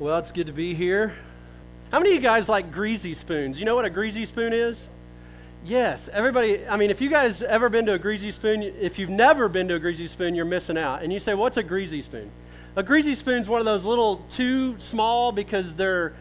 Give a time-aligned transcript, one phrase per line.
[0.00, 1.14] Well, it's good to be here.
[1.92, 3.60] How many of you guys like greasy spoons?
[3.60, 4.88] You know what a greasy spoon is?
[5.64, 6.66] Yes, everybody.
[6.66, 9.68] I mean, if you guys ever been to a greasy spoon, if you've never been
[9.68, 11.04] to a greasy spoon, you're missing out.
[11.04, 12.32] And you say, what's a greasy spoon?
[12.74, 16.12] A greasy spoon's one of those little, too small because they're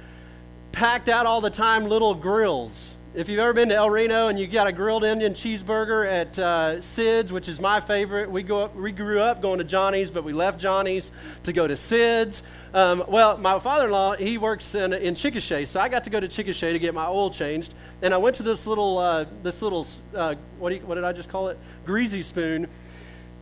[0.71, 4.39] packed out all the time little grills if you've ever been to El Reno and
[4.39, 8.61] you got a grilled Indian cheeseburger at uh, Sid's, which is my favorite, we, go
[8.61, 11.11] up, we grew up going to Johnnie's, but we left Johnnie's
[11.43, 12.41] to go to Sid's.
[12.73, 16.09] Um, well, my father in law, he works in, in Chickasha, so I got to
[16.09, 17.75] go to Chickasha to get my oil changed.
[18.01, 19.85] And I went to this little, uh, this little
[20.15, 21.59] uh, what, you, what did I just call it?
[21.85, 22.67] Greasy spoon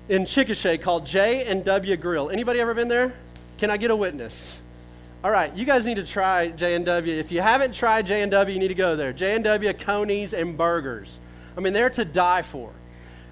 [0.09, 2.29] in Chickasha called J and W Grill.
[2.29, 3.13] Anybody ever been there?
[3.57, 4.57] Can I get a witness?
[5.23, 7.13] All right, you guys need to try J&W.
[7.13, 9.13] If you haven't tried J&W, you need to go there.
[9.13, 11.20] J&W, Coney's, and burgers.
[11.55, 12.71] I mean, they're to die for.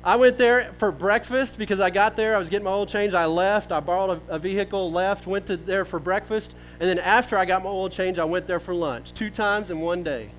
[0.04, 2.36] I went there for breakfast because I got there.
[2.36, 3.16] I was getting my oil change.
[3.16, 3.72] I left.
[3.72, 6.56] I borrowed a, a vehicle, left, went to there for breakfast.
[6.80, 9.72] And then after I got my oil change, I went there for lunch two times
[9.72, 10.30] in one day.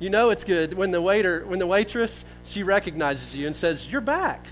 [0.00, 3.86] You know it's good when the waiter, when the waitress, she recognizes you and says,
[3.86, 4.48] "You're back."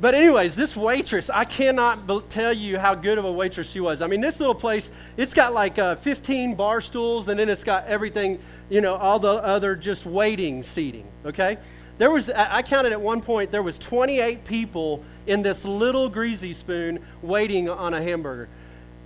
[0.00, 3.80] But, anyways, this waitress, I cannot be- tell you how good of a waitress she
[3.80, 4.02] was.
[4.02, 7.64] I mean, this little place, it's got like uh, 15 bar stools, and then it's
[7.64, 11.58] got everything, you know, all the other just waiting seating, okay?
[11.96, 16.52] There was, I counted at one point, there was 28 people in this little greasy
[16.52, 18.48] spoon waiting on a hamburger.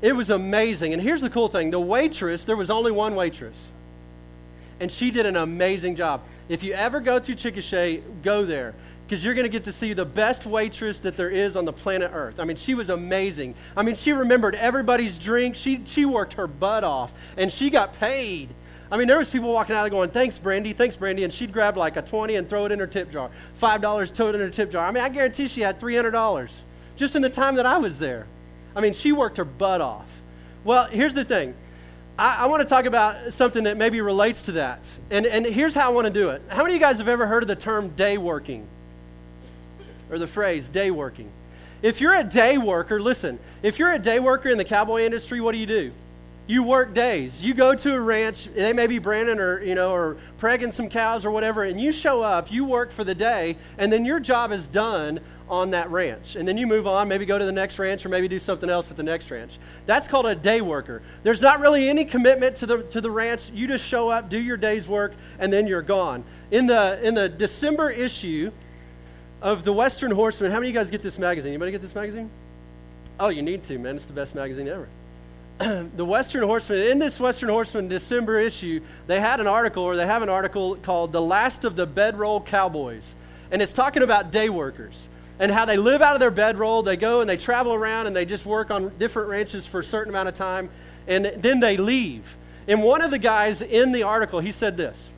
[0.01, 0.95] It was amazing.
[0.95, 3.71] And here's the cool thing the waitress, there was only one waitress.
[4.81, 6.23] And she did an amazing job.
[6.49, 8.75] If you ever go through Chickasha, go there
[9.09, 11.73] because you're going to get to see the best waitress that there is on the
[11.73, 12.39] planet Earth.
[12.39, 13.55] I mean, she was amazing.
[13.75, 15.55] I mean, she remembered everybody's drink.
[15.55, 18.51] She, she worked her butt off, and she got paid.
[18.93, 21.55] I mean, there was people walking out there going, thanks, Brandy, thanks, Brandy, and she'd
[21.55, 23.31] grab like a 20 and throw it in her tip jar.
[23.59, 24.87] $5, throw it in her tip jar.
[24.87, 26.51] I mean, I guarantee she had $300
[26.97, 28.27] just in the time that I was there.
[28.77, 30.21] I mean, she worked her butt off.
[30.65, 31.55] Well, here's the thing.
[32.19, 34.87] I, I want to talk about something that maybe relates to that.
[35.11, 36.43] And, and here's how I want to do it.
[36.49, 38.69] How many of you guys have ever heard of the term day working?
[40.11, 41.31] Or the phrase day working.
[41.81, 45.41] If you're a day worker, listen, if you're a day worker in the cowboy industry,
[45.41, 45.93] what do you do?
[46.49, 47.45] You work days.
[47.45, 50.89] You go to a ranch, they may be branding or, you know, or pregging some
[50.89, 54.19] cows or whatever, and you show up, you work for the day, and then your
[54.19, 55.21] job is done
[55.51, 56.37] on that ranch.
[56.37, 58.69] And then you move on, maybe go to the next ranch or maybe do something
[58.69, 59.59] else at the next ranch.
[59.87, 61.03] That's called a day worker.
[61.23, 63.51] There's not really any commitment to the, to the ranch.
[63.51, 66.25] You just show up, do your day's work, and then you're gone.
[66.51, 68.51] In the, in the December issue,
[69.41, 70.51] of the Western Horseman.
[70.51, 71.51] How many of you guys get this magazine?
[71.51, 72.31] Anybody get this magazine?
[73.21, 73.97] Oh, you need to, man.
[73.97, 74.89] It's the best magazine ever.
[75.97, 80.07] the Western Horseman, in this Western Horseman December issue, they had an article, or they
[80.07, 83.17] have an article called The Last of the Bedroll Cowboys.
[83.51, 86.83] And it's talking about day workers and how they live out of their bedroll.
[86.83, 89.85] They go and they travel around and they just work on different ranches for a
[89.85, 90.71] certain amount of time,
[91.07, 92.37] and then they leave.
[92.67, 95.09] And one of the guys in the article, he said this.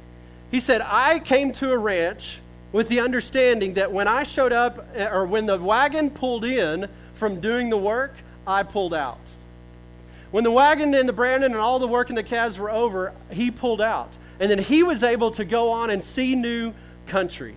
[0.50, 2.38] He said, I came to a ranch
[2.72, 6.88] with the understanding that when I showed up, eh, or when the wagon pulled in
[7.14, 8.14] from doing the work,
[8.46, 9.18] I pulled out.
[10.30, 13.12] When the wagon and the branding and all the work in the calves were over,
[13.30, 14.16] he pulled out.
[14.38, 16.72] And then he was able to go on and see new
[17.06, 17.56] country.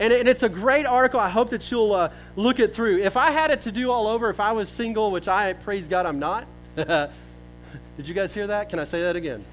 [0.00, 1.20] And, and it's a great article.
[1.20, 3.02] I hope that you'll uh, look it through.
[3.02, 5.86] If I had it to do all over, if I was single, which I, praise
[5.86, 6.46] God, I'm not.
[6.76, 8.70] Did you guys hear that?
[8.70, 9.44] Can I say that again?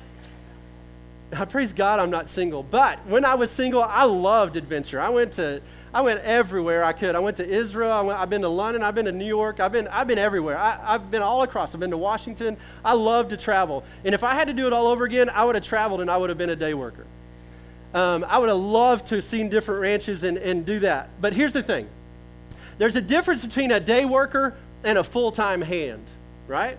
[1.34, 2.64] I praise God I'm not single.
[2.64, 5.00] But when I was single, I loved adventure.
[5.00, 5.62] I went to
[5.94, 7.16] I went everywhere I could.
[7.16, 7.92] I went to Israel.
[7.92, 8.82] I I've been to London.
[8.82, 9.60] I've been to New York.
[9.60, 10.58] I've been, I've been everywhere.
[10.58, 11.74] I, have been all across.
[11.74, 12.56] I've been to Washington.
[12.84, 13.84] I love to travel.
[14.06, 16.10] And if I had to do it all over again, I would have traveled and
[16.10, 17.06] I would have been a day worker.
[17.94, 21.10] Um, I would have loved to have seen different ranches and, and do that.
[21.20, 21.90] But here's the thing
[22.78, 26.06] there's a difference between a day worker and a full time hand,
[26.48, 26.78] right?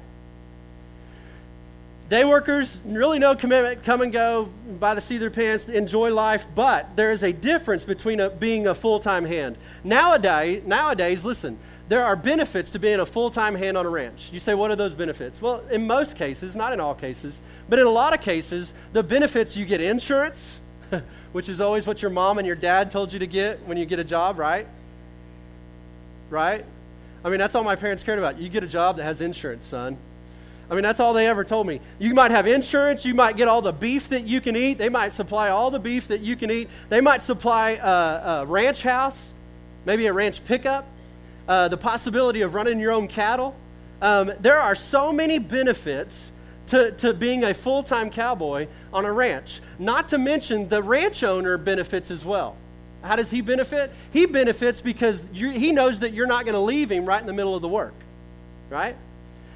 [2.12, 6.46] Day workers, really no commitment, come and go, by the seat their pants, enjoy life,
[6.54, 9.56] but there is a difference between a, being a full time hand.
[9.82, 11.58] Nowadays, nowadays, listen,
[11.88, 14.28] there are benefits to being a full time hand on a ranch.
[14.30, 15.40] You say, what are those benefits?
[15.40, 17.40] Well, in most cases, not in all cases,
[17.70, 20.60] but in a lot of cases, the benefits you get insurance,
[21.32, 23.86] which is always what your mom and your dad told you to get when you
[23.86, 24.66] get a job, right?
[26.28, 26.66] Right?
[27.24, 28.38] I mean, that's all my parents cared about.
[28.38, 29.96] You get a job that has insurance, son.
[30.72, 31.82] I mean, that's all they ever told me.
[31.98, 33.04] You might have insurance.
[33.04, 34.78] You might get all the beef that you can eat.
[34.78, 36.70] They might supply all the beef that you can eat.
[36.88, 39.34] They might supply a, a ranch house,
[39.84, 40.86] maybe a ranch pickup,
[41.46, 43.54] uh, the possibility of running your own cattle.
[44.00, 46.32] Um, there are so many benefits
[46.68, 49.60] to, to being a full time cowboy on a ranch.
[49.78, 52.56] Not to mention the ranch owner benefits as well.
[53.02, 53.92] How does he benefit?
[54.10, 57.34] He benefits because he knows that you're not going to leave him right in the
[57.34, 57.92] middle of the work,
[58.70, 58.96] right?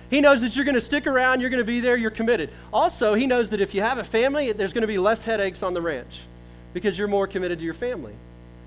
[0.08, 2.50] He knows that you're going to stick around, you're going to be there, you're committed.
[2.72, 5.62] Also, he knows that if you have a family, there's going to be less headaches
[5.62, 6.20] on the ranch
[6.72, 8.14] because you're more committed to your family.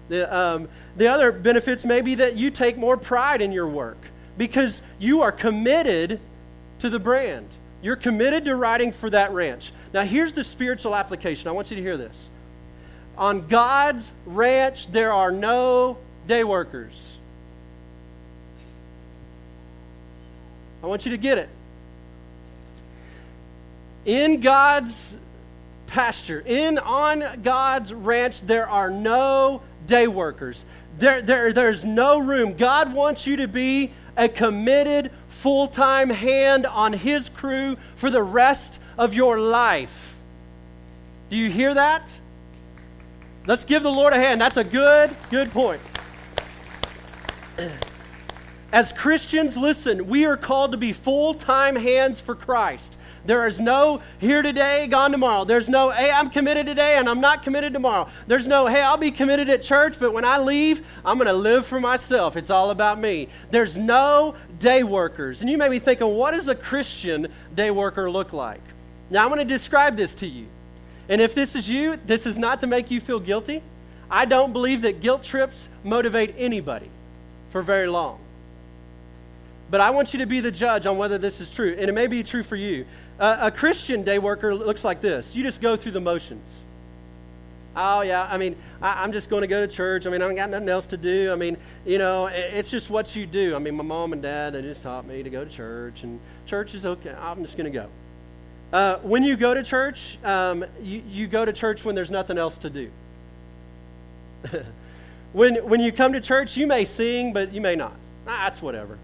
[0.10, 3.98] The, um, the other benefits may be that you take more pride in your work
[4.38, 6.20] because you are committed
[6.80, 7.48] to the brand.
[7.82, 9.72] You're committed to riding for that ranch.
[9.94, 11.48] Now, here's the spiritual application.
[11.48, 12.30] I want you to hear this.
[13.18, 15.98] On God's ranch, there are no
[16.28, 17.19] day workers.
[20.84, 21.50] I want you to get it.
[24.06, 25.16] In God's
[25.88, 30.64] pasture, in on God's ranch, there are no day workers.
[30.98, 32.54] There, there, there's no room.
[32.54, 38.24] God wants you to be a committed, full time hand on His crew for the
[38.24, 40.16] rest of your life.
[41.30, 42.14] Do you hear that?
[43.46, 44.42] Let's give the Lord a hand.
[44.42, 45.82] That's a good, good point.
[48.72, 53.00] As Christians, listen, we are called to be full time hands for Christ.
[53.26, 55.44] There is no here today, gone tomorrow.
[55.44, 58.08] There's no, hey, I'm committed today and I'm not committed tomorrow.
[58.28, 61.34] There's no, hey, I'll be committed at church, but when I leave, I'm going to
[61.34, 62.38] live for myself.
[62.38, 63.28] It's all about me.
[63.50, 65.42] There's no day workers.
[65.42, 68.62] And you may be thinking, what does a Christian day worker look like?
[69.10, 70.46] Now, I'm going to describe this to you.
[71.10, 73.64] And if this is you, this is not to make you feel guilty.
[74.12, 76.92] I don't believe that guilt trips motivate anybody
[77.50, 78.20] for very long.
[79.70, 81.76] But I want you to be the judge on whether this is true.
[81.78, 82.86] And it may be true for you.
[83.20, 86.64] Uh, a Christian day worker looks like this you just go through the motions.
[87.76, 90.08] Oh, yeah, I mean, I, am just going to go to church.
[90.08, 91.32] I mean, I have got nothing else to do.
[91.32, 91.56] I mean,
[91.86, 93.56] you know, it, it's just what you do.
[93.56, 96.20] I mean, my mom and dad, they just taught me to go to church, and
[96.48, 97.14] church is okay.
[97.14, 97.88] I'm just going to go.
[98.74, 102.38] Uh, when you go to church, um, you, you go to church when there's nothing
[102.38, 102.92] else to do.
[105.34, 107.94] when, when you come to church, you may sing, but you may not.
[108.28, 108.98] Ah, that's whatever.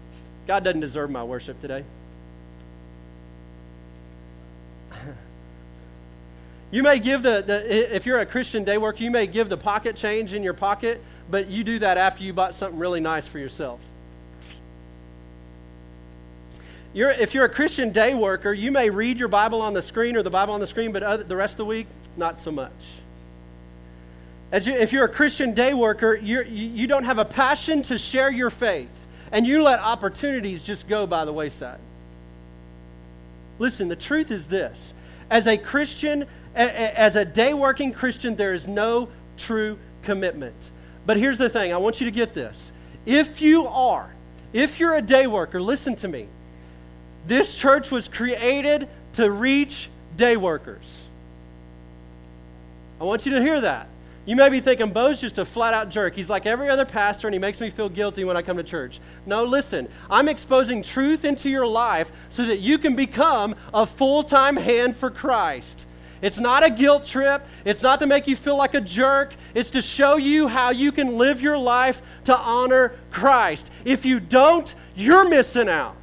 [0.46, 1.84] God doesn't deserve my worship today.
[6.70, 9.56] you may give the, the, if you're a Christian day worker, you may give the
[9.56, 13.26] pocket change in your pocket, but you do that after you bought something really nice
[13.26, 13.80] for yourself.
[16.94, 20.16] You're, if you're a Christian day worker, you may read your Bible on the screen
[20.16, 22.50] or the Bible on the screen, but other, the rest of the week, not so
[22.50, 22.72] much.
[24.52, 27.98] As you, if you're a Christian day worker, you you don't have a passion to
[27.98, 31.78] share your faith and you let opportunities just go by the wayside.
[33.58, 34.94] Listen, the truth is this
[35.30, 40.70] as a Christian, as a day working Christian, there is no true commitment.
[41.04, 42.72] But here's the thing I want you to get this.
[43.04, 44.10] If you are,
[44.52, 46.28] if you're a day worker, listen to me.
[47.26, 51.04] This church was created to reach day workers.
[53.00, 53.88] I want you to hear that.
[54.26, 56.16] You may be thinking, Bo's just a flat out jerk.
[56.16, 58.64] He's like every other pastor and he makes me feel guilty when I come to
[58.64, 59.00] church.
[59.24, 64.24] No, listen, I'm exposing truth into your life so that you can become a full
[64.24, 65.86] time hand for Christ.
[66.22, 67.46] It's not a guilt trip.
[67.64, 69.34] It's not to make you feel like a jerk.
[69.54, 73.70] It's to show you how you can live your life to honor Christ.
[73.84, 75.94] If you don't, you're missing out.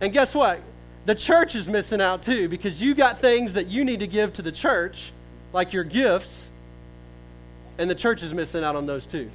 [0.00, 0.62] And guess what?
[1.06, 4.32] The church is missing out too because you got things that you need to give
[4.34, 5.12] to the church
[5.52, 6.50] like your gifts,
[7.78, 9.30] and the church is missing out on those too.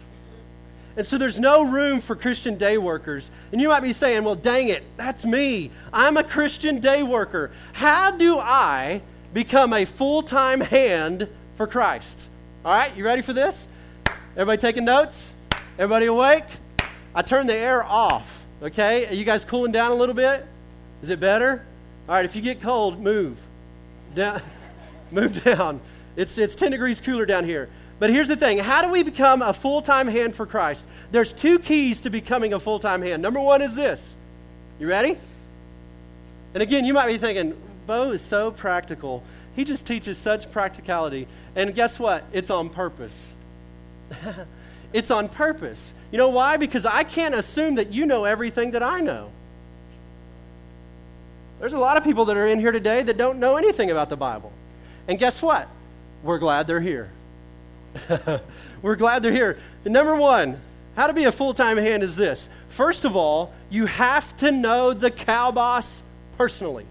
[0.95, 3.31] And so there's no room for Christian day workers.
[3.51, 5.71] And you might be saying, well, dang it, that's me.
[5.91, 7.51] I'm a Christian day worker.
[7.73, 9.01] How do I
[9.33, 12.29] become a full time hand for Christ?
[12.63, 13.67] All right, you ready for this?
[14.35, 15.29] Everybody taking notes?
[15.79, 16.45] Everybody awake?
[17.15, 19.07] I turned the air off, okay?
[19.07, 20.45] Are you guys cooling down a little bit?
[21.01, 21.65] Is it better?
[22.07, 23.37] All right, if you get cold, move.
[24.15, 24.41] Down,
[25.11, 25.81] move down.
[26.15, 27.69] It's, it's 10 degrees cooler down here.
[27.99, 30.87] But here's the thing how do we become a full time hand for Christ?
[31.11, 33.21] There's two keys to becoming a full time hand.
[33.21, 34.15] Number one is this.
[34.79, 35.17] You ready?
[36.53, 37.55] And again, you might be thinking,
[37.87, 39.23] Bo is so practical.
[39.55, 41.27] He just teaches such practicality.
[41.55, 42.23] And guess what?
[42.33, 43.33] It's on purpose.
[44.93, 45.93] it's on purpose.
[46.11, 46.57] You know why?
[46.57, 49.31] Because I can't assume that you know everything that I know.
[51.59, 54.09] There's a lot of people that are in here today that don't know anything about
[54.09, 54.51] the Bible.
[55.07, 55.69] And guess what?
[56.23, 57.11] We're glad they're here.
[58.81, 59.57] we're glad they're here.
[59.85, 60.59] number one,
[60.95, 62.49] how to be a full time hand is this.
[62.69, 66.01] First of all, you have to know the cow boss
[66.37, 66.85] personally.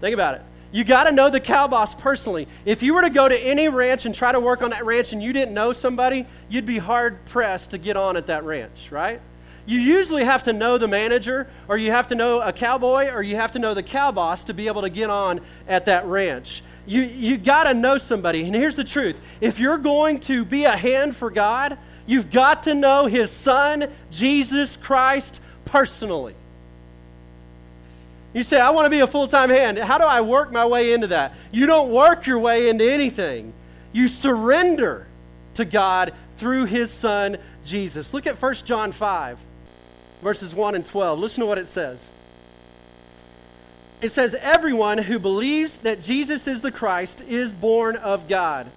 [0.00, 0.42] Think about it.
[0.70, 2.46] You got to know the cow boss personally.
[2.66, 5.12] If you were to go to any ranch and try to work on that ranch
[5.12, 8.90] and you didn't know somebody, you'd be hard pressed to get on at that ranch,
[8.90, 9.20] right?
[9.64, 13.22] You usually have to know the manager, or you have to know a cowboy, or
[13.22, 16.06] you have to know the cow boss to be able to get on at that
[16.06, 18.46] ranch you, you got to know somebody.
[18.46, 22.62] And here's the truth if you're going to be a hand for God, you've got
[22.64, 26.34] to know His Son, Jesus Christ, personally.
[28.32, 29.78] You say, I want to be a full time hand.
[29.78, 31.34] How do I work my way into that?
[31.52, 33.52] You don't work your way into anything,
[33.92, 35.06] you surrender
[35.54, 38.14] to God through His Son, Jesus.
[38.14, 39.38] Look at 1 John 5,
[40.22, 41.18] verses 1 and 12.
[41.18, 42.08] Listen to what it says.
[44.00, 48.68] It says, Everyone who believes that Jesus is the Christ is born of God.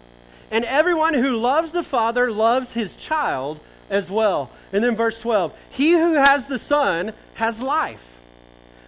[0.50, 3.60] And everyone who loves the Father loves his child
[3.90, 4.50] as well.
[4.74, 8.20] And then verse 12 He who has the Son has life.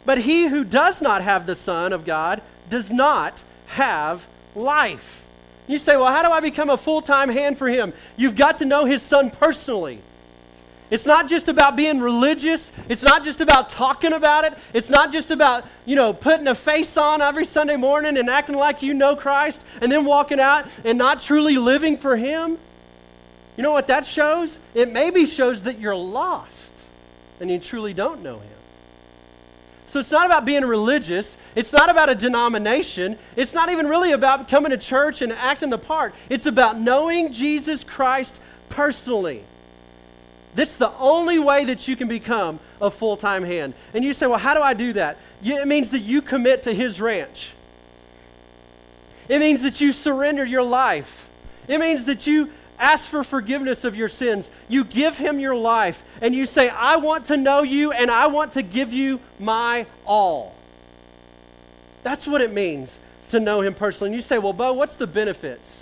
[0.06, 5.24] But he who does not have the Son of God does not have life.
[5.68, 7.94] You say, well, how do I become a full time hand for him?
[8.18, 10.00] You've got to know his son personally.
[10.94, 12.72] It's not just about being religious.
[12.88, 14.54] It's not just about talking about it.
[14.74, 18.56] It's not just about, you know, putting a face on every Sunday morning and acting
[18.56, 22.60] like you know Christ and then walking out and not truly living for him.
[23.58, 24.60] You know what that shows?
[24.76, 26.74] It maybe shows that you're lost
[27.40, 28.58] and you truly don't know him.
[29.88, 31.38] So it's not about being religious.
[31.56, 33.18] It's not about a denomination.
[33.36, 36.14] It's not even really about coming to church and acting the part.
[36.30, 39.44] It's about knowing Jesus Christ personally.
[40.56, 43.74] This is the only way that you can become a full time hand.
[43.94, 45.18] And you say, well, how do I do that?
[45.44, 47.52] It means that you commit to His ranch.
[49.28, 51.30] It means that you surrender your life.
[51.68, 54.50] It means that you ask for forgiveness of your sins.
[54.68, 58.28] You give him your life and you say, I want to know you and I
[58.28, 60.54] want to give you my all.
[62.04, 64.10] That's what it means to know him personally.
[64.10, 65.82] And you say, Well, Bo, what's the benefits?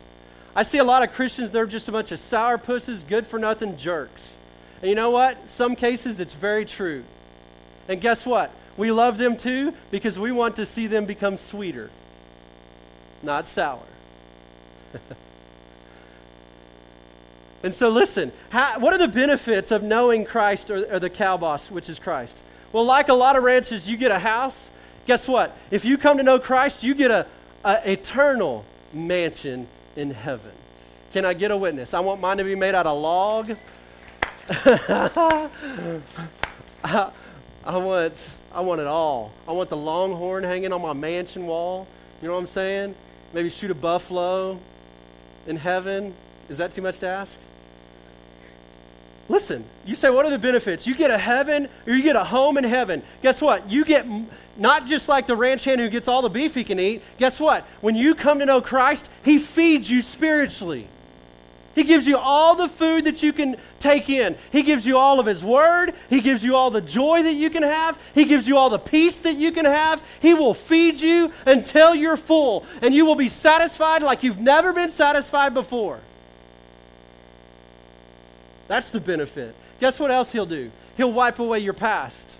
[0.55, 3.39] I see a lot of Christians, they're just a bunch of sour pusses, good for
[3.39, 4.35] nothing jerks.
[4.81, 5.49] And you know what?
[5.49, 7.03] Some cases it's very true.
[7.87, 8.51] And guess what?
[8.77, 11.89] We love them too because we want to see them become sweeter,
[13.21, 13.83] not sour.
[17.63, 21.37] And so, listen, how, what are the benefits of knowing Christ or, or the cow
[21.37, 22.43] boss, which is Christ?
[22.71, 24.71] Well, like a lot of ranches, you get a house.
[25.05, 25.55] Guess what?
[25.69, 27.27] If you come to know Christ, you get a,
[27.63, 30.51] a eternal mansion in heaven.
[31.13, 31.93] Can I get a witness?
[31.93, 33.55] I want mine to be made out of log.
[34.49, 35.49] I,
[37.63, 39.31] I, want, I want it all.
[39.47, 41.87] I want the longhorn hanging on my mansion wall.
[42.21, 42.95] You know what I'm saying?
[43.33, 44.59] Maybe shoot a buffalo
[45.47, 46.13] in heaven.
[46.49, 47.37] Is that too much to ask?
[49.29, 50.85] Listen, you say, what are the benefits?
[50.85, 53.01] You get a heaven or you get a home in heaven.
[53.21, 53.69] Guess what?
[53.69, 54.05] You get
[54.57, 57.01] not just like the ranch hand who gets all the beef he can eat.
[57.17, 57.63] Guess what?
[57.79, 60.87] When you come to know Christ, he feeds you spiritually.
[61.73, 64.35] He gives you all the food that you can take in.
[64.51, 65.93] He gives you all of His Word.
[66.09, 67.97] He gives you all the joy that you can have.
[68.13, 70.03] He gives you all the peace that you can have.
[70.21, 74.73] He will feed you until you're full, and you will be satisfied like you've never
[74.73, 75.99] been satisfied before.
[78.67, 79.55] That's the benefit.
[79.79, 80.71] Guess what else he'll do?
[80.97, 82.35] He'll wipe away your past.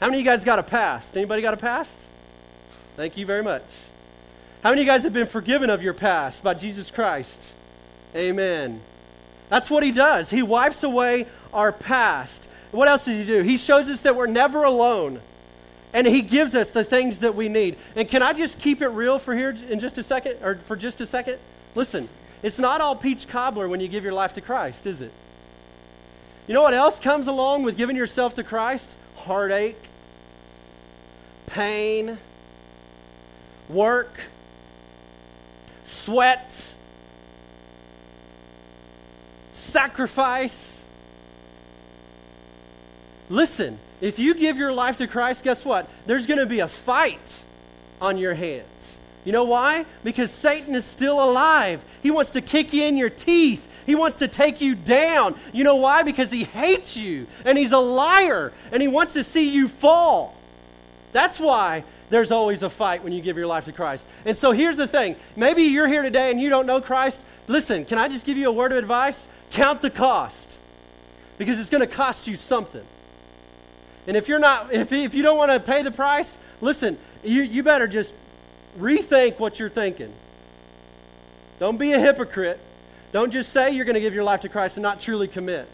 [0.00, 1.16] How many of you guys got a past?
[1.16, 2.06] Anybody got a past?
[2.96, 3.64] Thank you very much.
[4.62, 7.50] How many of you guys have been forgiven of your past by Jesus Christ?
[8.14, 8.82] Amen.
[9.48, 10.28] That's what he does.
[10.28, 12.48] He wipes away our past.
[12.70, 13.42] What else does he do?
[13.42, 15.20] He shows us that we're never alone.
[15.92, 17.76] And he gives us the things that we need.
[17.96, 20.76] And can I just keep it real for here in just a second or for
[20.76, 21.38] just a second?
[21.74, 22.08] Listen,
[22.42, 25.12] it's not all peach cobbler when you give your life to Christ, is it?
[26.46, 28.96] You know what else comes along with giving yourself to Christ?
[29.16, 29.88] Heartache,
[31.46, 32.18] pain,
[33.68, 34.20] work,
[35.90, 36.66] sweat,
[39.52, 40.82] sacrifice.
[43.28, 45.88] Listen, if you give your life to Christ, guess what?
[46.06, 47.42] There's going to be a fight
[48.00, 48.96] on your hands.
[49.24, 49.84] You know why?
[50.02, 51.84] Because Satan is still alive.
[52.02, 53.66] He wants to kick you in your teeth.
[53.84, 55.38] He wants to take you down.
[55.52, 56.02] You know why?
[56.02, 60.36] Because he hates you and he's a liar and he wants to see you fall.
[61.12, 64.06] That's why there's always a fight when you give your life to Christ.
[64.24, 67.24] And so here's the thing maybe you're here today and you don't know Christ.
[67.48, 69.26] Listen, can I just give you a word of advice?
[69.50, 70.58] Count the cost
[71.38, 72.84] because it's going to cost you something.
[74.06, 77.42] And if you're not, if, if you don't want to pay the price, listen, you,
[77.42, 78.14] you better just
[78.78, 80.12] rethink what you're thinking.
[81.58, 82.58] Don't be a hypocrite.
[83.12, 85.68] Don't just say you're going to give your life to Christ and not truly commit.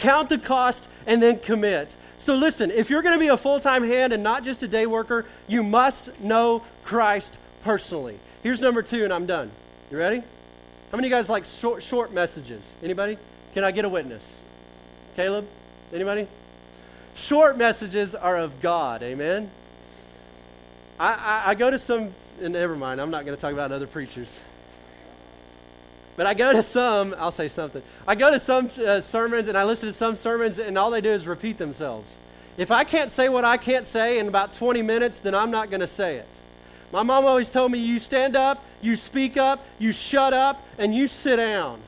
[0.00, 1.94] Count the cost and then commit.
[2.18, 4.86] So listen, if you're going to be a full-time hand and not just a day
[4.86, 8.18] worker, you must know Christ personally.
[8.42, 9.50] Here's number 2 and I'm done.
[9.90, 10.20] You ready?
[10.20, 12.74] How many of you guys like short, short messages?
[12.82, 13.18] Anybody?
[13.54, 14.40] Can I get a witness?
[15.16, 15.46] Caleb?
[15.92, 16.26] Anybody?
[17.14, 19.02] Short messages are of God.
[19.02, 19.50] Amen.
[20.98, 23.72] I, I, I go to some, and never mind, I'm not going to talk about
[23.72, 24.40] other preachers.
[26.20, 27.82] But I go to some, I'll say something.
[28.06, 31.00] I go to some uh, sermons and I listen to some sermons, and all they
[31.00, 32.14] do is repeat themselves.
[32.58, 35.70] If I can't say what I can't say in about 20 minutes, then I'm not
[35.70, 36.28] going to say it.
[36.92, 40.94] My mom always told me you stand up, you speak up, you shut up, and
[40.94, 41.80] you sit down.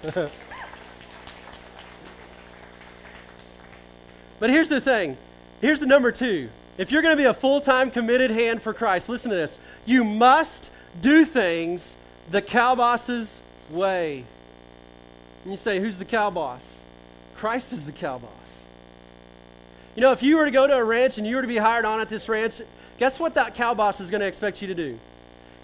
[0.00, 0.30] but
[4.48, 5.18] here's the thing
[5.60, 6.48] here's the number two.
[6.78, 9.58] If you're going to be a full time committed hand for Christ, listen to this.
[9.84, 10.70] You must
[11.02, 11.96] do things
[12.30, 14.24] the cow boss's way.
[15.42, 16.80] And you say, who's the cow boss?
[17.34, 18.30] Christ is the cow boss.
[19.96, 21.56] You know, if you were to go to a ranch and you were to be
[21.56, 22.60] hired on at this ranch,
[22.98, 24.98] guess what that cow boss is going to expect you to do?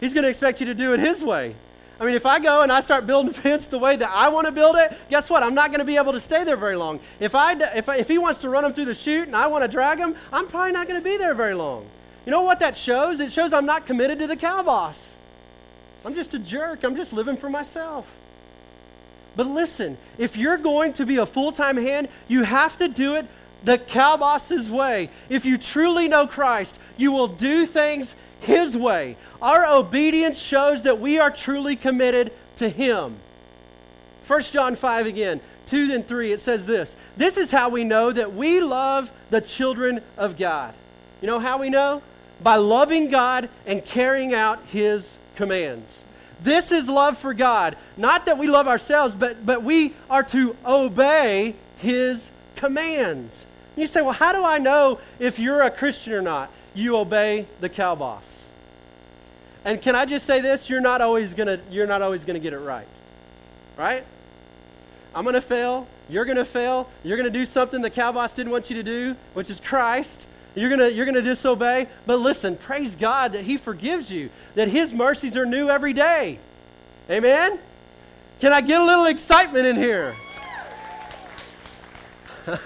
[0.01, 1.55] He's going to expect you to do it his way.
[1.99, 4.29] I mean, if I go and I start building a fence the way that I
[4.29, 5.43] want to build it, guess what?
[5.43, 7.01] I'm not going to be able to stay there very long.
[7.21, 9.47] If, I, if, I, if he wants to run them through the chute and I
[9.47, 11.87] want to drag them, I'm probably not going to be there very long.
[12.25, 13.21] You know what that shows?
[13.21, 15.16] It shows I'm not committed to the cow boss.
[16.05, 16.85] I'm just a jerk.
[16.85, 18.11] I'm just living for myself.
[19.35, 23.17] But listen, if you're going to be a full time hand, you have to do
[23.17, 23.27] it
[23.65, 25.11] the cow boss's way.
[25.29, 29.17] If you truly know Christ, you will do things his way.
[29.43, 33.17] Our obedience shows that we are truly committed to him.
[34.27, 38.13] 1 John 5 again, 2 and 3, it says this This is how we know
[38.13, 40.75] that we love the children of God.
[41.21, 42.03] You know how we know?
[42.43, 46.05] By loving God and carrying out his commands.
[46.43, 47.77] This is love for God.
[47.97, 53.47] Not that we love ourselves, but, but we are to obey His commands.
[53.77, 56.51] You say, well, how do I know if you're a Christian or not?
[56.75, 58.49] You obey the cow boss.
[59.65, 60.71] And can I just say this?
[60.71, 62.87] You're not always gonna, you're not always gonna get it right.
[63.77, 64.05] Right?
[65.15, 65.89] I'm gonna fail.
[66.09, 66.89] You're gonna fail.
[67.03, 70.27] You're gonna do something the cow boss didn't want you to do, which is Christ.
[70.57, 71.87] You're going to you're gonna disobey.
[72.07, 76.39] But listen, praise God that He forgives you, that His mercies are new every day.
[77.09, 77.61] Amen?
[78.41, 80.17] Can I get a little excitement in here?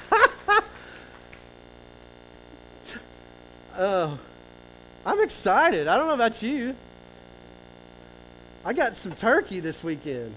[3.77, 4.19] oh,
[5.05, 5.89] I'm excited.
[5.89, 6.77] I don't know about you.
[8.65, 10.35] I got some turkey this weekend.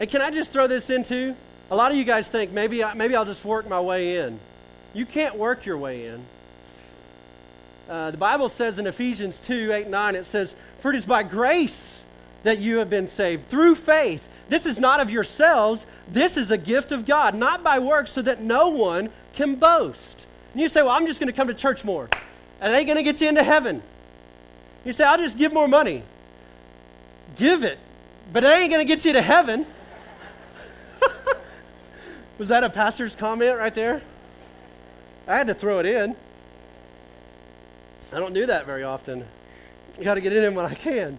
[0.00, 1.36] And can I just throw this into?
[1.70, 4.40] A lot of you guys think maybe, maybe I'll just work my way in.
[4.94, 6.24] You can't work your way in.
[7.88, 11.22] Uh, the Bible says in Ephesians 2 8 9, it says, For it is by
[11.22, 12.04] grace
[12.42, 14.28] that you have been saved, through faith.
[14.48, 18.22] This is not of yourselves, this is a gift of God, not by works, so
[18.22, 20.26] that no one can boast.
[20.52, 22.08] And you say, Well, I'm just going to come to church more.
[22.60, 23.82] And it ain't going to get you into heaven.
[24.84, 26.02] You say, I'll just give more money.
[27.36, 27.78] Give it,
[28.32, 29.64] but it ain't going to get you to heaven.
[32.38, 34.02] Was that a pastor's comment right there?
[35.28, 36.16] I had to throw it in.
[38.12, 39.24] I don't do that very often.
[39.98, 41.18] You got to get it in when I can.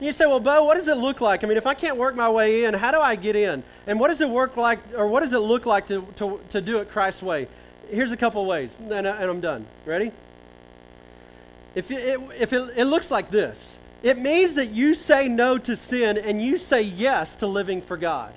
[0.00, 1.42] You say, well, Bo, what does it look like?
[1.42, 3.64] I mean, if I can't work my way in, how do I get in?
[3.86, 6.60] And what does it work like, or what does it look like to, to, to
[6.60, 7.48] do it Christ's way?
[7.90, 9.66] Here's a couple ways, and, I, and I'm done.
[9.86, 10.12] Ready?
[11.74, 15.74] If, it, if it, it looks like this, it means that you say no to
[15.74, 18.32] sin and you say yes to living for God.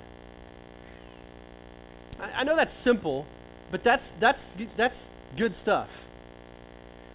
[2.18, 3.26] I, I know that's simple,
[3.72, 6.06] but that's, that's, that's good stuff.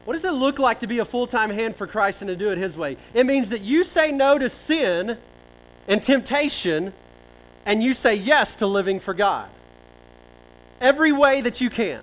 [0.03, 2.35] What does it look like to be a full time hand for Christ and to
[2.35, 2.97] do it His way?
[3.13, 5.17] It means that you say no to sin
[5.87, 6.93] and temptation,
[7.65, 9.49] and you say yes to living for God.
[10.81, 12.01] Every way that you can.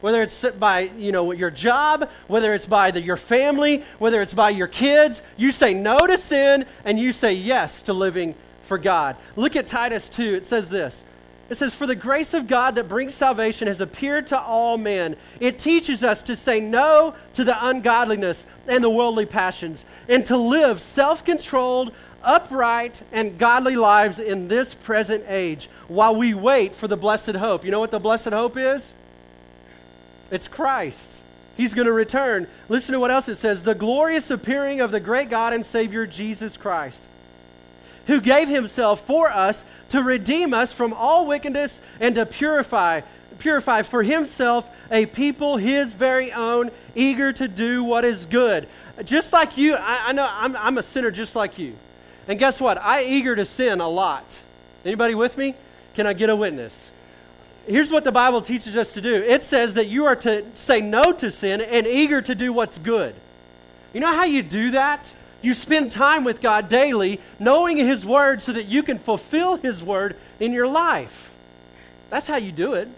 [0.00, 4.34] Whether it's by you know your job, whether it's by the, your family, whether it's
[4.34, 8.78] by your kids, you say no to sin and you say yes to living for
[8.78, 9.16] God.
[9.34, 10.36] Look at Titus 2.
[10.36, 11.04] It says this
[11.50, 15.16] it says, For the grace of God that brings salvation has appeared to all men.
[15.40, 20.36] It teaches us to say no to the ungodliness and the worldly passions, and to
[20.36, 26.86] live self controlled, upright, and godly lives in this present age while we wait for
[26.86, 27.64] the blessed hope.
[27.64, 28.94] You know what the blessed hope is?
[30.30, 31.18] It's Christ.
[31.56, 32.46] He's going to return.
[32.68, 36.06] Listen to what else it says the glorious appearing of the great God and Savior
[36.06, 37.08] Jesus Christ
[38.10, 43.00] who gave himself for us to redeem us from all wickedness and to purify
[43.38, 48.68] purify for himself a people his very own eager to do what is good.
[49.04, 51.76] Just like you i, I know I'm, I'm a sinner just like you.
[52.26, 52.78] And guess what?
[52.78, 54.40] I eager to sin a lot.
[54.84, 55.54] Anybody with me?
[55.94, 56.90] Can i get a witness?
[57.68, 59.14] Here's what the bible teaches us to do.
[59.14, 62.76] It says that you are to say no to sin and eager to do what's
[62.76, 63.14] good.
[63.94, 68.42] You know how you do that you spend time with God daily, knowing His Word
[68.42, 71.30] so that you can fulfill His Word in your life.
[72.10, 72.88] That's how you do it.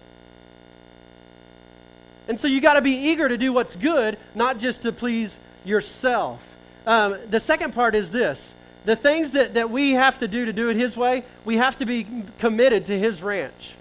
[2.27, 5.37] And so you got to be eager to do what's good, not just to please
[5.65, 6.41] yourself.
[6.85, 8.53] Um, the second part is this
[8.85, 11.77] the things that, that we have to do to do it His way, we have
[11.77, 12.05] to be
[12.39, 13.75] committed to His ranch.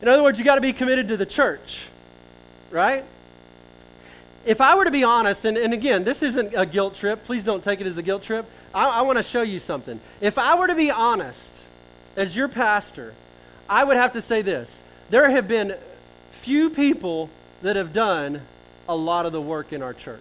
[0.00, 1.86] In other words, you got to be committed to the church,
[2.70, 3.04] right?
[4.44, 7.44] If I were to be honest, and, and again, this isn't a guilt trip, please
[7.44, 8.46] don't take it as a guilt trip.
[8.74, 10.00] I, I want to show you something.
[10.20, 11.62] If I were to be honest
[12.16, 13.14] as your pastor,
[13.68, 15.76] I would have to say this there have been
[16.30, 17.30] few people
[17.62, 18.40] that have done
[18.88, 20.20] a lot of the work in our church.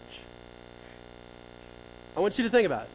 [2.15, 2.89] I want you to think about it.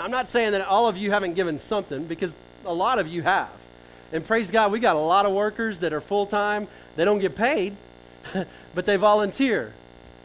[0.00, 3.22] I'm not saying that all of you haven't given something because a lot of you
[3.22, 3.50] have.
[4.12, 6.66] And praise God, we got a lot of workers that are full time.
[6.96, 7.76] They don't get paid,
[8.74, 9.72] but they volunteer.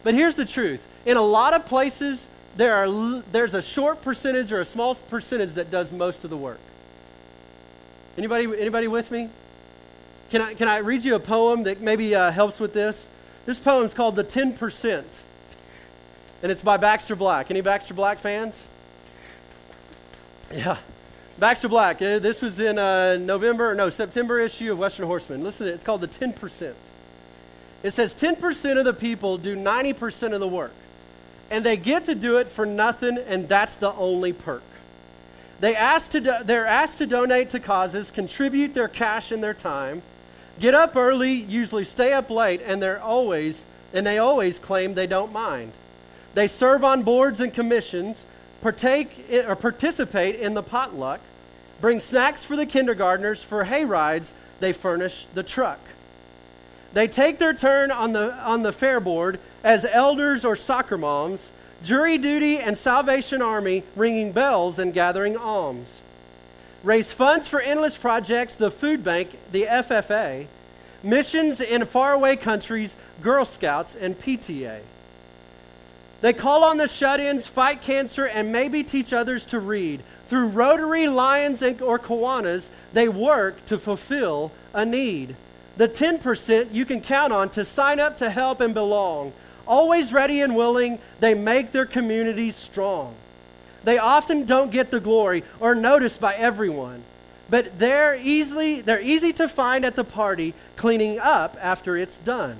[0.08, 4.54] But here's the truth in a lot of places, there are, there's a short percentage
[4.54, 6.62] or a small percentage that does most of the work.
[8.18, 9.30] Anybody, anybody with me?
[10.30, 13.10] Can I, can I read you a poem that maybe uh, helps with this?
[13.46, 15.04] This poem is called The 10%,
[16.42, 17.52] and it's by Baxter Black.
[17.52, 18.64] Any Baxter Black fans?
[20.54, 20.78] Yeah.
[21.38, 22.02] Baxter Black.
[22.02, 25.44] Uh, this was in uh, November, no, September issue of Western Horseman.
[25.44, 26.76] Listen, to it, it's called The 10%.
[27.84, 30.74] It says 10% of the people do 90% of the work,
[31.50, 34.64] and they get to do it for nothing, and that's the only perk.
[35.60, 39.54] They ask to do, they're asked to donate to causes, contribute their cash and their
[39.54, 40.02] time,
[40.60, 45.08] get up early, usually stay up late, and they're always and they always claim they
[45.08, 45.72] don't mind.
[46.34, 48.26] They serve on boards and commissions,
[48.62, 51.22] partake in, or participate in the potluck,
[51.82, 55.80] bring snacks for the kindergartners, for hay rides, they furnish the truck.
[56.98, 61.52] They take their turn on the, on the fair board as elders or soccer moms,
[61.84, 66.02] jury duty and Salvation Army ringing bells and gathering alms.
[66.84, 70.48] Raise funds for endless projects, the food bank, the FFA,
[71.04, 74.80] missions in faraway countries, Girl Scouts, and PTA.
[76.22, 80.02] They call on the shut ins, fight cancer, and maybe teach others to read.
[80.30, 85.36] Through Rotary, Lions, or Kiwanis, they work to fulfill a need.
[85.78, 89.32] The 10% you can count on to sign up to help and belong.
[89.68, 93.16] Always ready and willing, they make their communities strong.
[93.84, 97.04] They often don't get the glory or noticed by everyone,
[97.50, 102.58] but they're easily they're easy to find at the party cleaning up after it's done.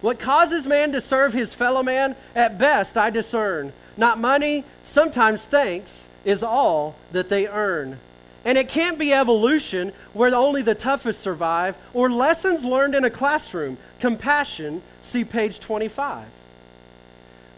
[0.00, 3.72] What causes man to serve his fellow man, at best I discern.
[3.96, 7.98] Not money, sometimes thanks, is all that they earn.
[8.44, 13.10] And it can't be evolution where only the toughest survive, or lessons learned in a
[13.10, 13.78] classroom.
[14.00, 16.26] Compassion, see page 25.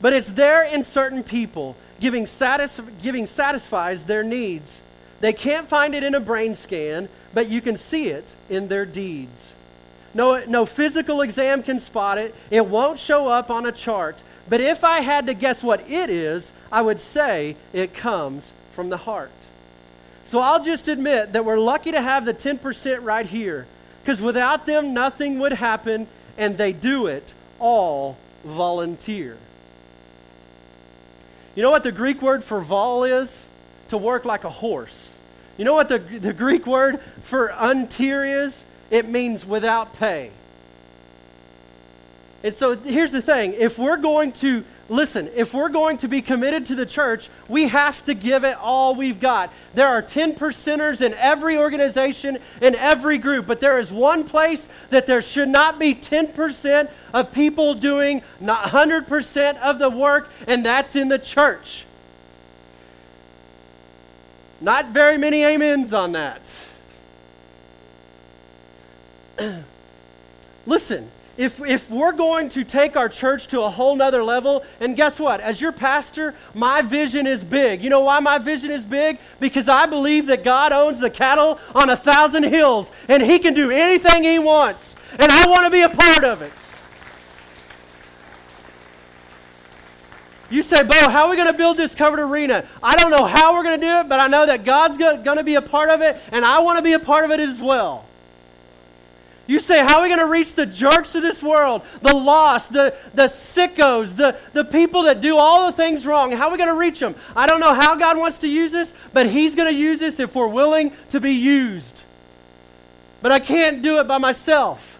[0.01, 2.27] But it's there in certain people, giving,
[3.03, 4.83] giving satisfies their needs.
[5.21, 8.85] They can't find it in a brain scan, but you can see it in their
[8.85, 9.55] deeds.
[10.13, 12.35] No, no physical exam can spot it.
[12.51, 14.23] It won't show up on a chart.
[14.49, 18.91] But if I had to guess what it is, I would say it comes from
[18.91, 19.31] the heart.
[20.25, 23.67] So I'll just admit that we're lucky to have the 10% right here,
[24.03, 26.07] because without them, nothing would happen,
[26.39, 29.37] and they do it all volunteer.
[31.55, 33.47] You know what the Greek word for vol is?
[33.89, 35.19] To work like a horse.
[35.57, 38.65] You know what the, the Greek word for untier is?
[38.91, 40.31] It means without pay.
[42.43, 46.23] And so here's the thing if we're going to, listen, if we're going to be
[46.23, 49.53] committed to the church, we have to give it all we've got.
[49.75, 54.69] There are 10 percenters in every organization, in every group, but there is one place
[54.91, 60.65] that there should not be 10% of people doing not 100% of the work, and
[60.65, 61.85] that's in the church.
[64.61, 66.41] Not very many amens on that.
[70.67, 74.97] Listen, if, if we're going to take our church to a whole nother level, and
[74.97, 75.41] guess what?
[75.41, 77.83] As your pastor, my vision is big.
[77.83, 79.19] You know why my vision is big?
[79.41, 83.55] Because I believe that God owns the cattle on a thousand hills, and He can
[83.55, 84.95] do anything He wants.
[85.19, 86.53] And I want to be a part of it.
[90.51, 92.65] You say, Bo, how are we going to build this covered arena?
[92.83, 95.37] I don't know how we're going to do it, but I know that God's going
[95.37, 97.41] to be a part of it, and I want to be a part of it
[97.41, 98.07] as well.
[99.47, 102.73] You say, how are we going to reach the jerks of this world, the lost,
[102.73, 106.33] the, the sickos, the, the people that do all the things wrong?
[106.33, 107.15] How are we going to reach them?
[107.37, 110.19] I don't know how God wants to use us, but He's going to use us
[110.19, 112.03] if we're willing to be used.
[113.21, 114.99] But I can't do it by myself.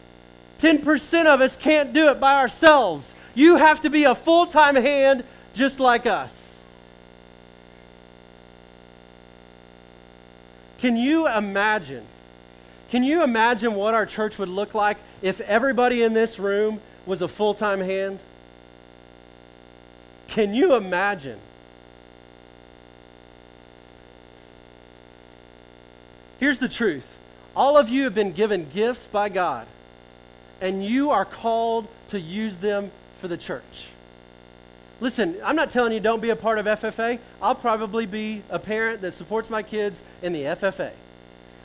[0.59, 3.15] 10% of us can't do it by ourselves.
[3.35, 6.59] You have to be a full time hand just like us.
[10.79, 12.05] Can you imagine?
[12.95, 17.23] Can you imagine what our church would look like if everybody in this room was
[17.23, 18.21] a full time hand?
[20.29, 21.41] Can you imagine?
[26.39, 27.19] Here's the truth
[27.57, 29.67] all of you have been given gifts by God,
[30.61, 33.89] and you are called to use them for the church.
[35.01, 37.19] Listen, I'm not telling you don't be a part of FFA.
[37.43, 40.93] I'll probably be a parent that supports my kids in the FFA.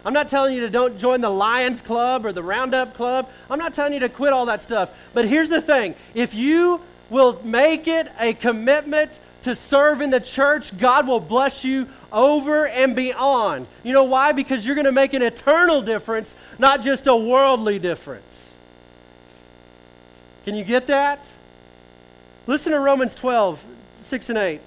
[0.05, 3.29] I'm not telling you to don't join the Lions Club or the Roundup Club.
[3.49, 4.91] I'm not telling you to quit all that stuff.
[5.13, 10.19] But here's the thing if you will make it a commitment to serve in the
[10.19, 13.67] church, God will bless you over and beyond.
[13.83, 14.31] You know why?
[14.31, 18.53] Because you're going to make an eternal difference, not just a worldly difference.
[20.45, 21.29] Can you get that?
[22.47, 23.63] Listen to Romans 12,
[24.01, 24.62] 6 and 8.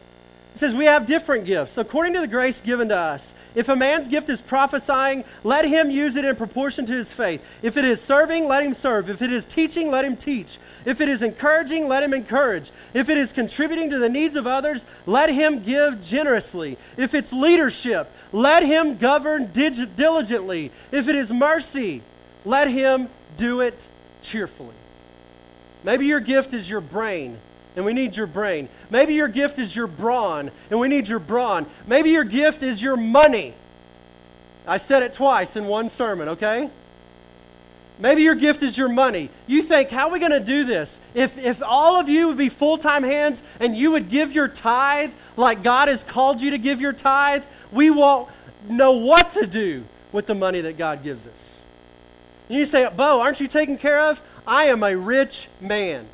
[0.55, 3.33] It says, We have different gifts according to the grace given to us.
[3.55, 7.47] If a man's gift is prophesying, let him use it in proportion to his faith.
[7.63, 9.09] If it is serving, let him serve.
[9.09, 10.59] If it is teaching, let him teach.
[10.85, 12.71] If it is encouraging, let him encourage.
[12.93, 16.77] If it is contributing to the needs of others, let him give generously.
[16.97, 20.71] If it's leadership, let him govern dig- diligently.
[20.91, 22.03] If it is mercy,
[22.45, 23.87] let him do it
[24.23, 24.75] cheerfully.
[25.85, 27.39] Maybe your gift is your brain
[27.77, 28.69] and we need your brain.
[28.91, 31.67] Maybe your gift is your brawn, and we need your brawn.
[31.87, 33.55] Maybe your gift is your money.
[34.67, 36.71] I said it twice in one sermon, okay?
[37.99, 39.31] Maybe your gift is your money.
[39.47, 40.99] You think, how are we going to do this?
[41.15, 44.49] If, if all of you would be full time hands and you would give your
[44.49, 48.29] tithe like God has called you to give your tithe, we won't
[48.69, 51.59] know what to do with the money that God gives us.
[52.49, 54.21] And you say, Bo, aren't you taken care of?
[54.47, 56.07] I am a rich man.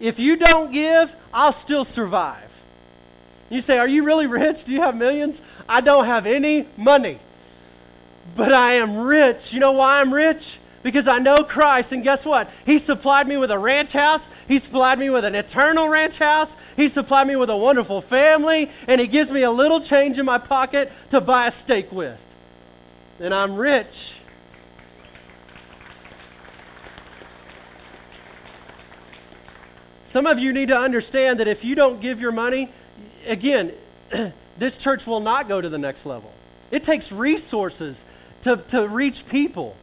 [0.00, 2.44] If you don't give, I'll still survive.
[3.50, 4.64] You say, Are you really rich?
[4.64, 5.40] Do you have millions?
[5.68, 7.18] I don't have any money.
[8.36, 9.52] But I am rich.
[9.52, 10.58] You know why I'm rich?
[10.82, 12.48] Because I know Christ, and guess what?
[12.64, 14.30] He supplied me with a ranch house.
[14.46, 16.56] He supplied me with an eternal ranch house.
[16.76, 20.24] He supplied me with a wonderful family, and He gives me a little change in
[20.24, 22.22] my pocket to buy a steak with.
[23.18, 24.17] And I'm rich.
[30.08, 32.70] Some of you need to understand that if you don't give your money,
[33.26, 33.74] again,
[34.58, 36.32] this church will not go to the next level.
[36.70, 38.06] It takes resources
[38.40, 39.76] to, to reach people.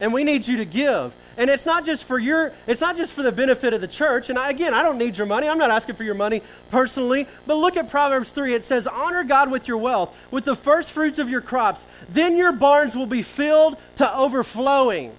[0.00, 1.14] And we need you to give.
[1.36, 4.30] And it's not just for your it's not just for the benefit of the church.
[4.30, 5.48] And I, again, I don't need your money.
[5.48, 7.28] I'm not asking for your money personally.
[7.46, 8.52] But look at Proverbs 3.
[8.52, 11.86] It says, "Honor God with your wealth, with the first fruits of your crops.
[12.08, 15.12] Then your barns will be filled to overflowing."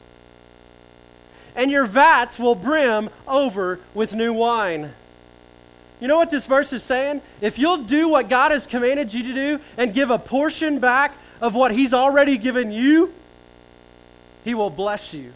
[1.58, 4.94] And your vats will brim over with new wine.
[6.00, 7.22] You know what this verse is saying?
[7.42, 11.18] If you'll do what God has commanded you to do and give a portion back
[11.42, 13.12] of what He's already given you,
[14.46, 15.34] He will bless you.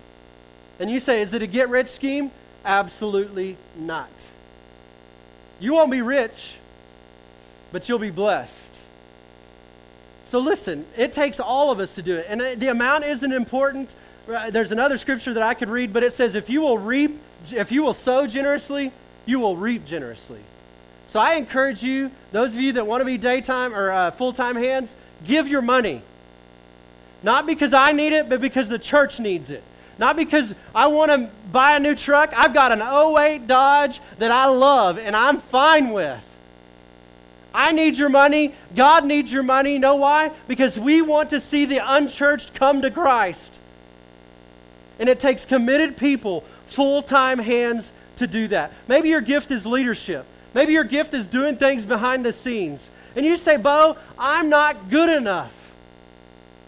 [0.79, 2.29] And you say, is it a get rich scheme?
[2.63, 4.09] Absolutely not.
[5.59, 6.57] You won't be rich,
[7.71, 8.75] but you'll be blessed.
[10.25, 12.27] So listen, it takes all of us to do it.
[12.29, 13.93] And the amount isn't important.
[14.27, 17.19] There's another scripture that I could read, but it says, if you will reap,
[17.51, 18.91] if you will sow generously,
[19.25, 20.39] you will reap generously.
[21.07, 24.31] So I encourage you, those of you that want to be daytime or uh, full
[24.31, 26.01] time hands, give your money.
[27.23, 29.63] Not because I need it, but because the church needs it.
[29.97, 32.33] Not because I want to buy a new truck.
[32.35, 36.25] I've got an 08 Dodge that I love and I'm fine with.
[37.53, 38.55] I need your money.
[38.75, 39.73] God needs your money.
[39.73, 40.31] You know why?
[40.47, 43.59] Because we want to see the unchurched come to Christ.
[45.01, 48.71] And it takes committed people, full time hands to do that.
[48.87, 50.25] Maybe your gift is leadership.
[50.53, 52.89] Maybe your gift is doing things behind the scenes.
[53.15, 55.73] And you say, Bo, I'm not good enough.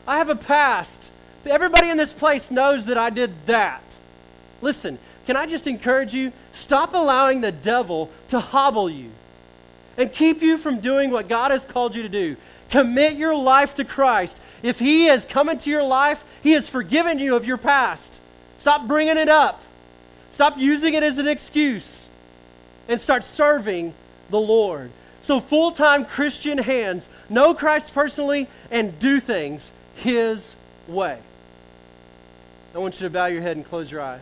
[0.08, 1.10] I have a past.
[1.46, 3.84] Everybody in this place knows that I did that.
[4.62, 6.32] Listen, can I just encourage you?
[6.54, 9.12] Stop allowing the devil to hobble you
[9.96, 12.36] and keep you from doing what God has called you to do.
[12.72, 14.42] Commit your life to Christ.
[14.64, 18.20] If He has come into your life, He has forgiven you of your past.
[18.64, 19.62] Stop bringing it up.
[20.32, 22.08] Stop using it as an excuse
[22.88, 23.94] and start serving
[24.30, 24.90] the Lord.
[25.22, 30.56] So, full time Christian hands know Christ personally and do things His
[30.88, 31.20] way.
[32.74, 34.22] I want you to bow your head and close your eyes.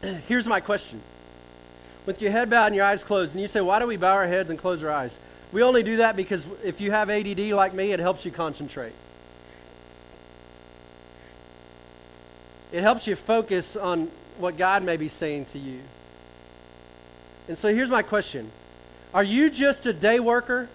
[0.26, 1.02] Here's my question.
[2.06, 4.14] With your head bowed and your eyes closed, and you say, Why do we bow
[4.14, 5.20] our heads and close our eyes?
[5.54, 8.92] We only do that because if you have ADD like me, it helps you concentrate.
[12.72, 15.78] It helps you focus on what God may be saying to you.
[17.46, 18.50] And so here's my question
[19.14, 20.68] Are you just a day worker,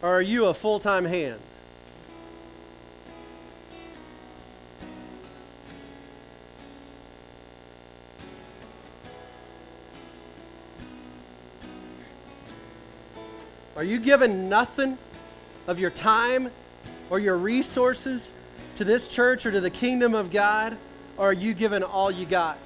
[0.00, 1.40] or are you a full time hand?
[13.80, 14.98] Are you giving nothing
[15.66, 16.50] of your time
[17.08, 18.30] or your resources
[18.76, 20.76] to this church or to the kingdom of God?
[21.16, 22.58] Or are you giving all you got?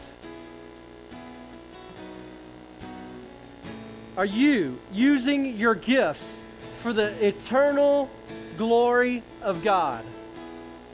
[4.17, 6.41] Are you using your gifts
[6.81, 8.11] for the eternal
[8.59, 10.05] glory of God?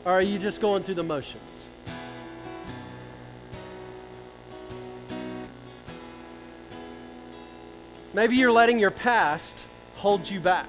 [0.04, 1.42] Or are you just going through the motions?
[8.12, 9.64] Maybe you're letting your past
[10.00, 10.66] hold you back.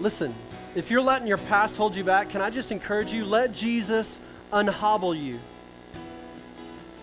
[0.00, 0.34] Listen,
[0.74, 3.24] if you're letting your past hold you back, can I just encourage you?
[3.24, 4.20] Let Jesus
[4.52, 5.38] unhobble you.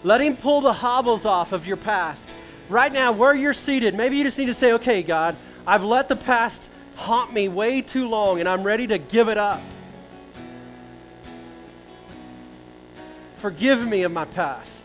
[0.04, 2.36] Let him pull the hobbles off of your past.
[2.68, 6.10] Right now, where you're seated, maybe you just need to say, okay, God, I've let
[6.10, 9.62] the past haunt me way too long and I'm ready to give it up.
[13.38, 14.81] Forgive me of my past.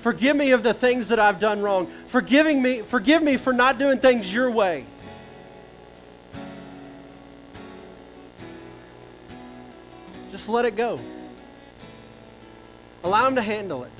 [0.00, 1.86] Forgive me of the things that I've done wrong.
[2.08, 4.86] Forgiving me, forgive me for not doing things your way.
[10.30, 10.98] Just let it go.
[13.04, 13.90] Allow him to handle it.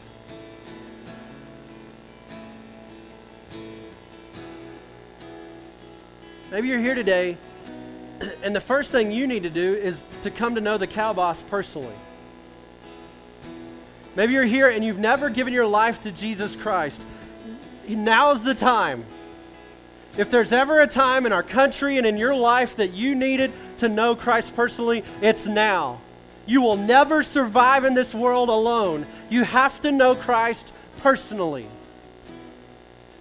[6.50, 7.36] Maybe you're here today,
[8.42, 11.12] and the first thing you need to do is to come to know the cow
[11.12, 11.94] boss personally.
[14.16, 17.06] Maybe you're here and you've never given your life to Jesus Christ.
[17.88, 19.04] Now's the time.
[20.16, 23.52] If there's ever a time in our country and in your life that you needed
[23.78, 26.00] to know Christ personally, it's now.
[26.46, 29.06] You will never survive in this world alone.
[29.28, 31.66] You have to know Christ personally.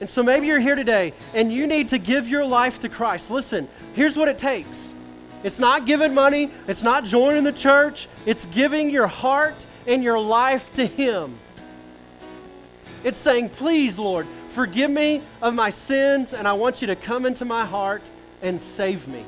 [0.02, 3.30] And so maybe you're here today and you need to give your life to Christ.
[3.30, 4.94] Listen, here's what it takes
[5.44, 10.20] it's not giving money, it's not joining the church, it's giving your heart and your
[10.20, 11.36] life to Him.
[13.04, 17.26] It's saying, Please, Lord, forgive me of my sins, and I want you to come
[17.26, 18.10] into my heart
[18.42, 19.24] and save me.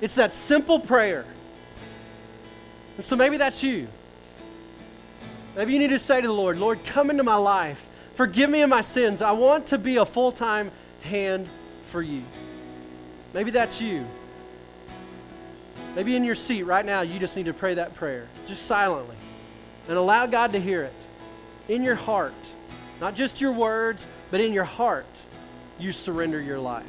[0.00, 1.24] It's that simple prayer.
[2.96, 3.88] And so maybe that's you.
[5.56, 7.86] Maybe you need to say to the Lord, Lord, come into my life.
[8.14, 9.22] Forgive me of my sins.
[9.22, 10.70] I want to be a full time
[11.02, 11.46] hand
[11.88, 12.22] for you.
[13.32, 14.06] Maybe that's you.
[15.94, 19.16] Maybe in your seat right now, you just need to pray that prayer, just silently,
[19.88, 20.94] and allow God to hear it
[21.68, 22.34] in your heart.
[23.00, 25.06] Not just your words, but in your heart,
[25.78, 26.86] you surrender your life.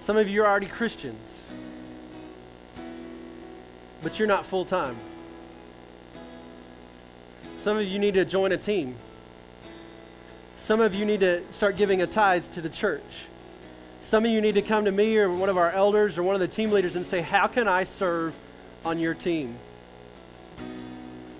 [0.00, 1.40] Some of you are already Christians,
[4.02, 4.96] but you're not full time.
[7.58, 8.96] Some of you need to join a team.
[10.60, 13.24] Some of you need to start giving a tithe to the church.
[14.02, 16.34] Some of you need to come to me or one of our elders or one
[16.34, 18.36] of the team leaders and say, How can I serve
[18.84, 19.56] on your team?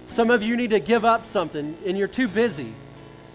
[0.07, 2.73] Some of you need to give up something and you're too busy.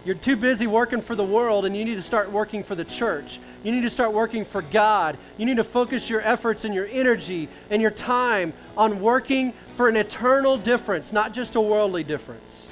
[0.03, 2.83] You're too busy working for the world and you need to start working for the
[2.83, 3.39] church.
[3.63, 5.17] You need to start working for God.
[5.37, 9.87] You need to focus your efforts and your energy and your time on working for
[9.87, 12.65] an eternal difference, not just a worldly difference.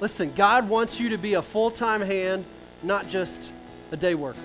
[0.00, 2.44] Listen, God wants you to be a full time hand,
[2.82, 3.52] not just
[3.92, 4.38] a day worker.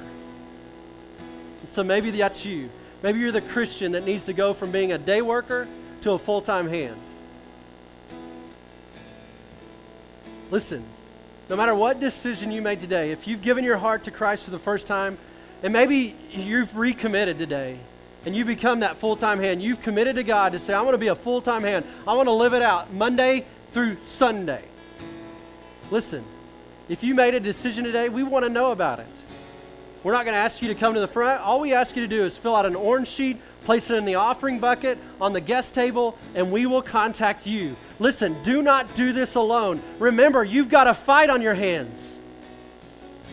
[1.71, 2.69] So maybe that's you.
[3.01, 5.67] Maybe you're the Christian that needs to go from being a day worker
[6.01, 6.99] to a full time hand.
[10.51, 10.83] Listen,
[11.49, 14.51] no matter what decision you made today, if you've given your heart to Christ for
[14.51, 15.17] the first time,
[15.63, 17.79] and maybe you've recommitted today,
[18.25, 20.95] and you become that full time hand, you've committed to God to say, I want
[20.95, 21.85] to be a full time hand.
[22.07, 24.63] I want to live it out Monday through Sunday.
[25.91, 26.23] Listen,
[26.89, 29.07] if you made a decision today, we want to know about it.
[30.03, 31.41] We're not going to ask you to come to the front.
[31.41, 34.05] All we ask you to do is fill out an orange sheet, place it in
[34.05, 37.75] the offering bucket on the guest table, and we will contact you.
[37.97, 39.81] Listen, do not do this alone.
[39.97, 42.17] Remember, you've got a fight on your hands.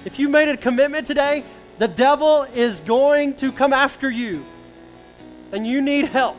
[0.05, 1.45] If you made a commitment today,
[1.79, 4.45] the devil is going to come after you,
[5.53, 6.39] and you need help.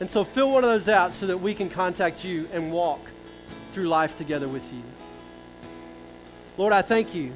[0.00, 3.00] And so fill one of those out so that we can contact you and walk
[3.72, 4.82] through life together with you.
[6.56, 7.32] Lord, I thank you.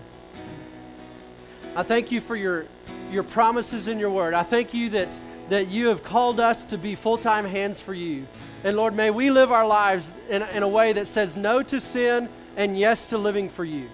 [1.77, 2.67] I thank you for your,
[3.11, 4.35] your promises in your word.
[4.35, 5.09] I thank you that
[5.49, 8.27] that you have called us to be full time hands for you.
[8.65, 11.81] And Lord, may we live our lives in, in a way that says no to
[11.81, 13.89] sin and yes to living for you.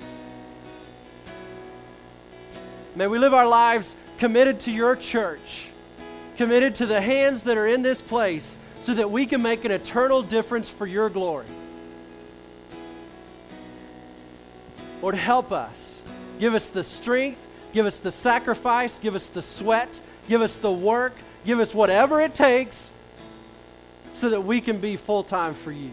[2.95, 5.66] May we live our lives committed to your church,
[6.36, 9.70] committed to the hands that are in this place, so that we can make an
[9.70, 11.47] eternal difference for your glory.
[15.03, 16.03] Lord, help us.
[16.39, 20.73] Give us the strength give us the sacrifice, give us the sweat, give us the
[20.73, 22.93] work, give us whatever it takes
[24.15, 25.91] so that we can be full time for you.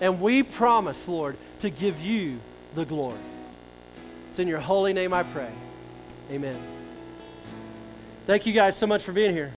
[0.00, 2.40] And we promise, Lord, to give you
[2.74, 3.18] the glory.
[4.30, 5.50] It's in your holy name I pray.
[6.30, 6.56] Amen.
[8.26, 9.48] Thank you guys so much for being here.